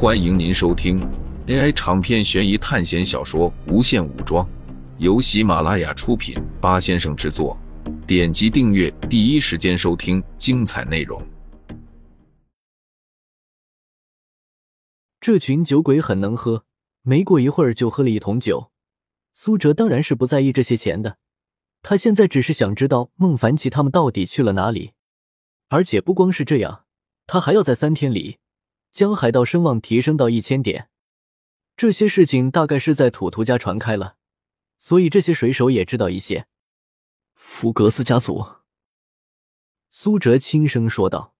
[0.00, 1.00] 欢迎您收听
[1.48, 4.46] AI 长篇悬疑探险小说《无限武装》，
[4.98, 7.58] 由喜马拉雅出品，八先生制作。
[8.06, 11.20] 点击订阅，第一时间收听精彩内容。
[15.20, 16.64] 这群酒鬼很能喝，
[17.02, 18.70] 没过一会儿就喝了一桶酒。
[19.32, 21.18] 苏哲当然是不在意这些钱的，
[21.82, 24.92] 他现在只是想知道孟凡奇他们到底去了哪里。
[25.70, 26.84] 而且不光是这样，
[27.26, 28.38] 他还要在三天里
[28.92, 30.88] 将海盗声望提升到一千点。
[31.76, 34.16] 这些事情大概是在土图家传开了，
[34.76, 36.46] 所以这些水手也知道一些。
[37.34, 38.44] 福格斯家族，
[39.88, 41.34] 苏哲轻声说道。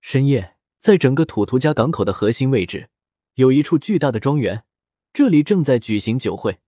[0.00, 2.88] 深夜，在整个土图家港口的核心位置，
[3.34, 4.64] 有一处巨大的庄园，
[5.12, 6.60] 这里正在举行酒会。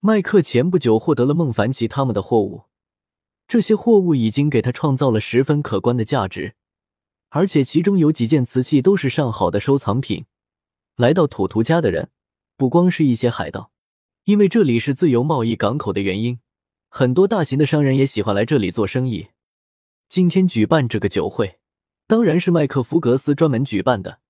[0.00, 2.64] 麦克前不久获得了孟凡奇他们的货物。
[3.46, 6.56] 这些货物已经给他创造了十分可观的价值，
[7.34, 10.26] 而且其中有几件瓷器都是上好的收藏品。
[10.96, 12.10] 来到土图家的人，
[12.58, 13.72] 不光是一些海盗，
[14.24, 16.40] 因为这里是自由贸易港口的原因，
[16.90, 19.28] 很多大型的商人也喜欢来这里做生意。
[20.10, 21.58] 今天举办这个酒会，
[22.06, 24.20] 当然是麦克福格斯专门举办的。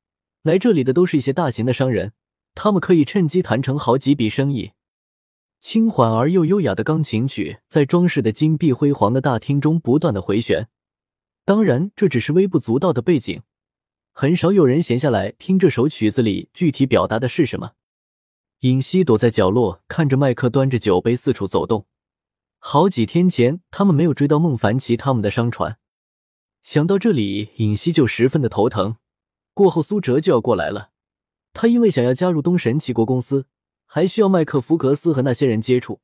[0.43, 2.13] 来这里的都是一些大型的商人，
[2.55, 4.73] 他们可以趁机谈成好几笔生意。
[5.61, 10.69] 轻缓而又优雅的钢琴曲在装饰的金碧辉煌的大厅中不断的回旋。
[11.45, 13.43] 当然，这只是微不足道的背景，
[14.13, 17.73] 很少有人闲下来听这首曲子里具体表达的是什么。
[18.61, 21.87] 尹熙躲在角落，看着麦克端着酒杯四处走动。
[22.59, 25.79] 好几天前，他们没有追到孟凡奇他们的商船，
[26.63, 28.97] 想到这里，尹熙就十分的头疼。
[29.53, 30.91] 过后，苏哲就要过来了，
[31.53, 33.47] 他因为想要加入东神奇国公司。
[33.95, 36.01] 还需要麦克福格斯和那些人接触，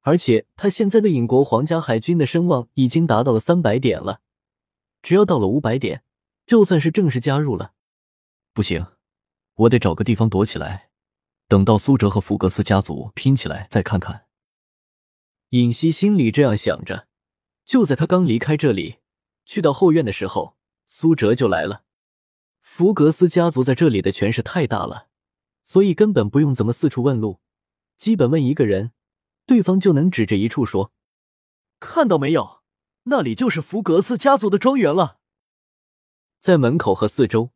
[0.00, 4.22] 而且他现在的影国皇家海军的声望已经达到了三百点了，
[5.08, 6.04] 只要到了五百点，
[6.44, 7.72] 就算是正式加入了。
[8.52, 8.88] 不行，
[9.54, 10.90] 我得找个地方躲起来，
[11.46, 14.26] 等到苏哲和福格斯家族拼起来再看看。
[15.48, 17.08] 尹熙心里这样想着，
[17.64, 18.98] 就在他刚离开这里，
[19.46, 21.84] 去到后院的时候，苏哲就来了。
[22.60, 25.08] 福格斯家族在这里的权势太大了。
[25.64, 27.40] 所以根本不用怎么四处问路，
[27.96, 28.92] 基本问一个人，
[29.46, 30.92] 对方就能指着一处说
[31.80, 32.57] ：“看到没有，
[33.04, 35.18] 那里就是福格斯家族的庄园了。”
[36.40, 37.50] 在门口和四周，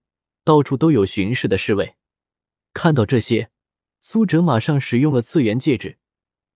[0.45, 1.97] 到处都有巡视的侍卫。
[2.73, 3.51] 看到这些，
[4.01, 5.99] 苏哲马上使用了次元戒指。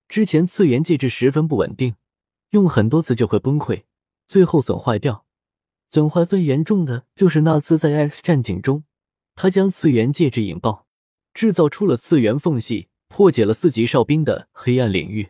[0.09, 1.97] 之前次元戒指十分不稳定，
[2.51, 3.85] 用很多次就会崩溃，
[4.27, 5.27] 最后损坏掉。
[5.91, 8.85] 损坏最严重的就是那次在 X 战警中，
[9.35, 10.87] 他将次元戒指引爆。
[11.33, 15.29] 制造出了次元缝隙，破解了四级哨兵的黑暗领域，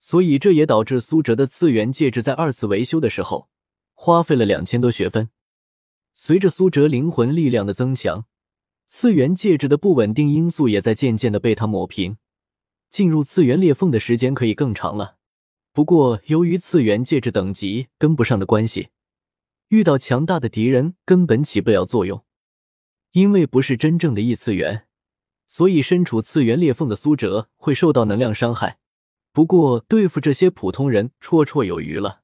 [0.00, 3.48] 所以这也导致苏哲的次元戒指在二次维修的时候
[3.92, 5.28] 花费了两千多学分。
[6.14, 8.24] 随着苏哲灵魂力量的增强，
[8.86, 12.16] 次元戒指的不稳定因素也在渐渐的被他抹平，
[12.88, 15.18] 进入次元裂缝的时间可以更长了。
[15.72, 18.88] 不过，由于次元戒指等级跟不上的关系，
[19.68, 22.24] 遇到强大的敌人根本起不了作用，
[23.12, 24.88] 因为不是真正的异次元。
[25.46, 28.79] 所以，身处次元裂缝的苏哲会受到能量伤害，
[29.32, 32.22] 不过对付这些普通人绰绰有余了。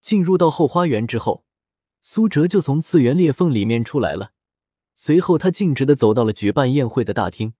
[0.00, 1.44] 进入到后花园之后，
[2.00, 4.32] 苏哲就从次元裂缝里面出来了。
[4.94, 7.54] 随后，他径直的走到了举办宴会的大厅。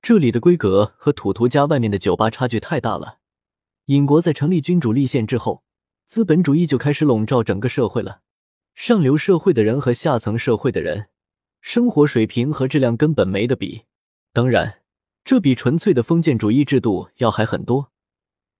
[0.00, 3.18] 这里的规格和土图家外面的酒吧差距太大了。
[3.86, 5.64] 尹国在成立君主立宪之后，
[6.06, 8.20] 资本主义就开始笼罩整个社会了。
[8.74, 11.08] 上流社会的人和下层社会的人，
[11.60, 13.84] 生活水平和质量根本没得比。
[14.32, 14.80] 当然，
[15.24, 17.90] 这比纯粹的封建主义制度要还很多，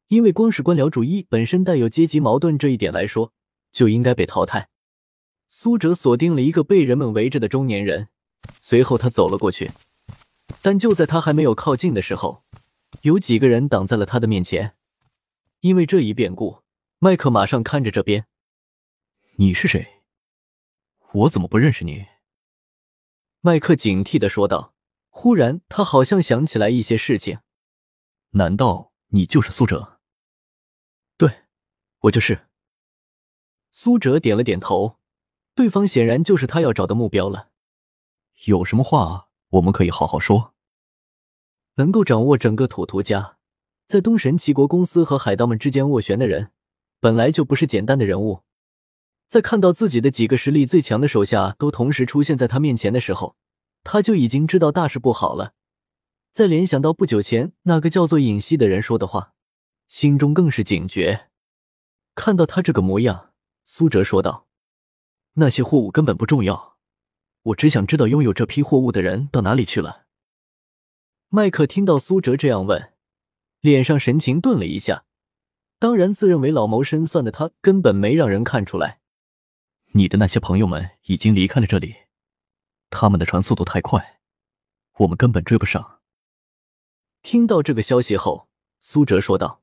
[0.08, 3.34] 因为光是官僚主义本身带有阶级矛盾这一点来说，
[3.70, 4.70] 就应该被淘汰。
[5.46, 8.08] 苏哲锁定了一个被人们围着的中年人，
[8.62, 9.72] 随后他走了过去，
[10.62, 12.44] 但就在他还没有靠近的时候，
[13.02, 14.74] 有几个人挡在了他的面前。
[15.60, 16.62] 因为这一变故，
[16.98, 18.26] 麦克马上看着这边
[19.36, 20.02] ：“你是谁？
[21.12, 22.06] 我怎么不认识你？”
[23.42, 24.73] 麦克警惕的说道。
[25.16, 27.38] 忽然，他好像想起来一些事情。
[28.30, 30.00] 难道你就是苏哲？
[31.16, 31.44] 对，
[32.00, 32.48] 我就是。
[33.70, 34.98] 苏哲点了点头。
[35.54, 37.50] 对方显然就是他要找的目标了。
[38.46, 40.52] 有什么话我们可以好好说。
[41.76, 43.38] 能够掌握整个土图家，
[43.86, 46.50] 在东神齐国公司和海盗们之间斡旋的人，
[46.98, 48.42] 本来就不是简单的人物。
[49.28, 53.36] 在看到自己的几个实力最强的手下都同时出现在他面前的时候。
[53.84, 55.52] 他就已经知道大事不好了，
[56.32, 59.34] 再联想到不久前那个叫做尹熙的人说的话，
[59.86, 61.28] 心中更是警觉。
[62.14, 63.32] 看到他这个模样，
[63.64, 64.48] 苏哲说道
[65.34, 66.76] ：“那些货物根本不重要，
[67.42, 70.06] 我只想知道拥有这批货物的人到哪里去了。
[71.28, 72.92] 麦克听到苏哲这样问，
[73.60, 75.04] 脸上神情顿了一下。
[75.80, 79.00] 当然，自认为老谋深算的他根本没让人看出来。
[79.92, 81.94] 你的那些朋友们已经离开了这里，
[82.94, 84.20] 他们的船速度太快，
[84.98, 85.98] 我们根本追不上。
[87.22, 88.48] 听到这个消息后，
[88.78, 89.60] 苏哲说道：“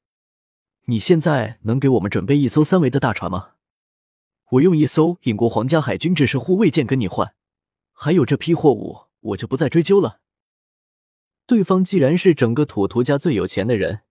[0.85, 3.51] 你现在能给我们准备一艘三维的大船吗？
[4.49, 7.33] 我用一艘英国皇家海军制式护卫舰跟你换。
[7.93, 10.19] 还有这批货物，我就不再追究了。
[11.47, 14.01] 对方既然是整个土图家最有钱的人。”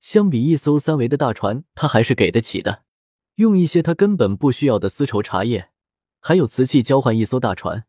[0.00, 2.82] 相比一艘三维的大船，他还是给得起的。
[3.36, 5.70] 用一些他根本不需要的丝绸、茶叶，
[6.20, 7.86] 还有瓷器交换一艘大船，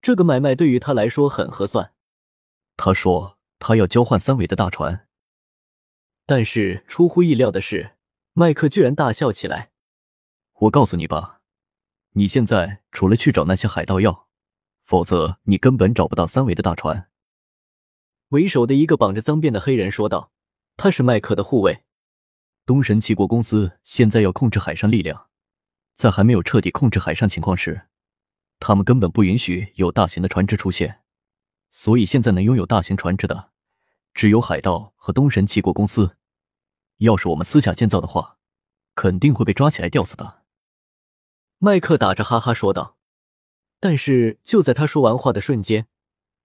[0.00, 1.92] 这个买卖对于他来说很合算。
[2.76, 5.06] 他说他要交换三维的大船，
[6.24, 7.96] 但是出乎意料的是，
[8.32, 9.70] 麦克居然大笑起来。
[10.60, 11.40] 我告诉你吧，
[12.12, 14.28] 你现在除了去找那些海盗要，
[14.82, 17.10] 否则你根本找不到三维的大船。
[18.28, 20.32] 为首的一个绑着脏辫的黑人说道。
[20.78, 21.84] 他是麦克的护卫。
[22.66, 25.28] 东神七国公司现在要控制海上力量，
[25.94, 27.86] 在还没有彻底控制海上情况时，
[28.66, 31.00] 他们根本不允许有大型的船只出现。
[31.70, 33.52] 所以现在能拥有大型船只的，
[34.12, 36.16] 只有海盗和东神七国公司。
[36.96, 38.38] 要是我们私下建造的话，
[38.96, 40.42] 肯定会被抓起来吊死的。
[41.58, 42.96] 麦克打着哈哈说道。
[43.78, 45.86] 但是就在他说完话的瞬间，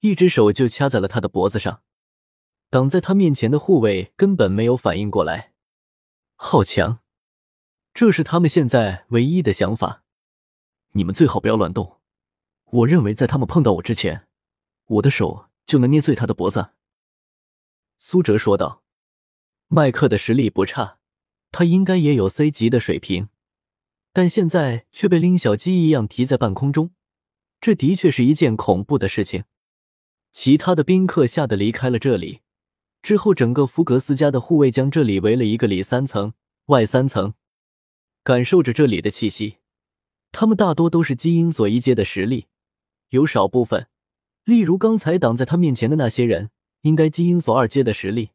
[0.01, 1.81] 一只手就掐在了他的脖子上。
[2.69, 5.53] 挡在他面前的护卫根本没有反应过来，
[6.35, 6.99] 好强！
[7.95, 10.03] 这是他们现在唯一的想法。
[10.91, 12.00] 你们最好不要乱动。
[12.71, 14.27] 我认为在他们碰到我之前，
[14.87, 16.71] 我的手就能捏碎他的脖子。”
[17.97, 18.83] 苏哲说道。
[19.73, 20.97] 麦克的实力不差，
[21.49, 23.29] 他应该也有 C 级的水平，
[24.11, 26.91] 但现在却被拎小鸡一样提在半空中，
[27.61, 29.45] 这的确是一件恐怖的事情。
[30.33, 32.41] 其他的宾客吓得离开了这里。
[33.01, 36.33] 之后，整个福格斯家的护卫将这里围了一个里三层
[36.65, 37.33] 外三层，
[38.25, 39.59] 感受着这里的气息。
[40.33, 42.47] 他们大多都是基因锁一阶的实力，
[43.11, 43.87] 有少部分，
[44.43, 46.49] 例如刚才挡在他面前的那些人，
[46.81, 48.31] 应该基因锁二阶的实力。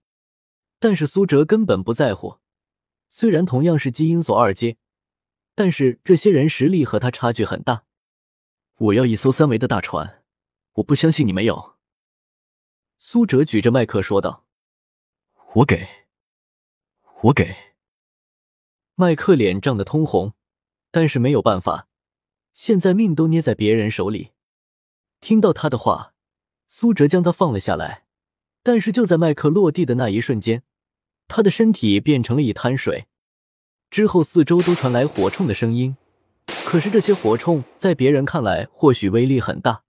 [0.79, 2.39] 但是苏哲根本不在乎，
[3.09, 4.77] 虽然同样是基因锁二阶，
[5.55, 7.85] 但是这些人实力和他差距很大。
[8.77, 10.23] 我要一艘三维的大船，
[10.75, 11.77] 我不相信你没有。
[12.99, 14.45] 苏哲举着麦克说道。
[15.55, 15.89] 我给，
[17.23, 17.57] 我给。
[18.95, 20.35] 麦克脸涨得通红，
[20.91, 21.89] 但是没有办法，
[22.53, 24.33] 现在命都捏在别人手里。
[25.21, 26.13] 听到他的话，
[26.69, 28.05] 苏哲将他放了下来。
[28.63, 30.63] 但是就在麦克落地的那一瞬间，
[31.29, 33.07] 他的身体变成了一滩水。
[33.91, 35.97] 之后四周都传来火铳的声音，
[36.65, 39.83] 可是这些火铳在别人看来或许威力很大，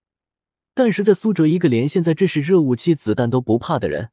[0.75, 4.12] 但是在苏哲一个连现在这是热武器子弹都不怕的人。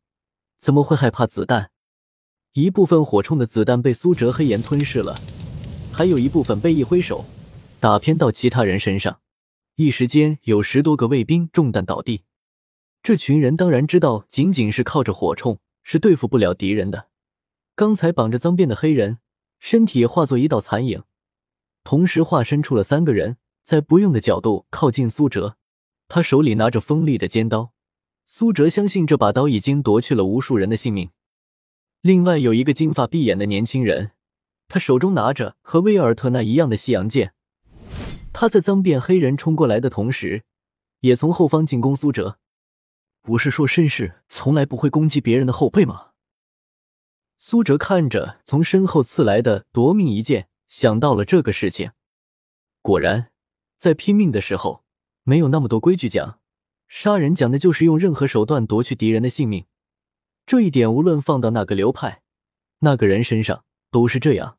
[0.58, 1.70] 怎么会害怕子弹？
[2.54, 5.20] 一部分火铳的子弹被苏哲黑岩吞噬了，
[5.92, 7.26] 还有一部分被一挥手
[7.80, 9.20] 打偏到其他人身上。
[9.76, 12.22] 一时间，有十多个卫兵中弹倒地。
[13.02, 17.08] 这群人当然知道，仅仅是靠着火铳是对付不了敌人的。
[17.74, 19.18] 刚才绑着脏辫的黑人
[19.58, 21.02] 身体化作一道残影，
[21.82, 25.56] 同时化身出了三个人，在不用的角度靠近苏哲。
[26.06, 27.72] 他手里拿着锋利的尖刀。
[28.26, 31.10] 苏哲相信这把刀已经夺去了无数人的性命。
[32.00, 34.12] 另外有一个金发碧眼的年轻人，
[34.68, 37.34] 他手中拿着和威尔特那一样的西洋剑。
[38.34, 40.42] 他在脏辫黑人冲过来的同时，
[41.00, 42.40] 也从后方进攻苏哲。
[43.22, 46.10] 不是说绅士从来不会攻击别人的后背吗？
[47.36, 51.92] 苏哲看着从身后刺来的夺命一剑，想到了这个事情。
[52.82, 53.30] 果然，
[53.78, 54.84] 在拼命的时候，
[55.22, 56.40] 没有那么多规矩讲。
[56.88, 59.66] 杀人讲的就是用任何手段夺去敌人的性命，
[60.44, 62.22] 这一点无论放到哪个流派、
[62.80, 64.58] 那个人身上都是这样。